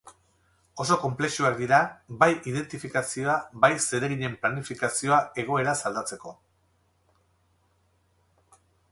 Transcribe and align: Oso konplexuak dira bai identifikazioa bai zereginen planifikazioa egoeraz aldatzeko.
Oso 0.83 0.95
konplexuak 1.01 1.57
dira 1.57 1.77
bai 2.23 2.29
identifikazioa 2.51 3.35
bai 3.65 3.69
zereginen 3.83 4.37
planifikazioa 4.45 5.19
egoeraz 5.43 5.75
aldatzeko. 5.91 6.33